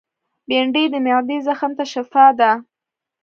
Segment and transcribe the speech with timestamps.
[0.47, 2.51] بېنډۍ د معدې زخم ته شفاء ده